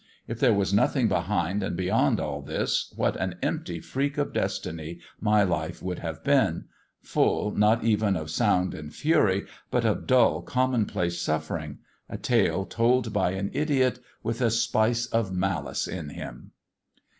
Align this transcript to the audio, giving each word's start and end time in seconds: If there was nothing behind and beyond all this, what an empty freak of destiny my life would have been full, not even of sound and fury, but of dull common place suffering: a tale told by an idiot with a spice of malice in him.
If 0.27 0.39
there 0.39 0.55
was 0.55 0.73
nothing 0.73 1.07
behind 1.07 1.61
and 1.61 1.77
beyond 1.77 2.19
all 2.19 2.41
this, 2.41 2.91
what 2.95 3.15
an 3.17 3.35
empty 3.43 3.79
freak 3.79 4.17
of 4.17 4.33
destiny 4.33 4.97
my 5.19 5.43
life 5.43 5.83
would 5.83 5.99
have 5.99 6.23
been 6.23 6.65
full, 7.03 7.51
not 7.51 7.83
even 7.83 8.15
of 8.15 8.31
sound 8.31 8.73
and 8.73 8.91
fury, 8.91 9.45
but 9.69 9.85
of 9.85 10.07
dull 10.07 10.41
common 10.41 10.87
place 10.87 11.21
suffering: 11.21 11.77
a 12.09 12.17
tale 12.17 12.65
told 12.65 13.13
by 13.13 13.33
an 13.33 13.51
idiot 13.53 13.99
with 14.23 14.41
a 14.41 14.49
spice 14.49 15.05
of 15.05 15.31
malice 15.37 15.87
in 15.87 16.09
him. 16.09 16.53